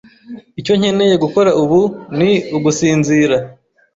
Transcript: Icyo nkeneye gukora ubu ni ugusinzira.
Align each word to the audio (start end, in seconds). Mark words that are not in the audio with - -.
Icyo 0.59 0.73
nkeneye 0.79 1.15
gukora 1.23 1.49
ubu 1.61 1.81
ni 2.17 2.31
ugusinzira. 2.55 3.37